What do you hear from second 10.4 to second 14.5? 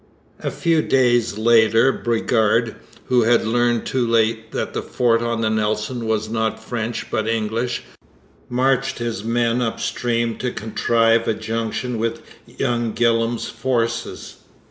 contrive a junction with young Gillam's forces.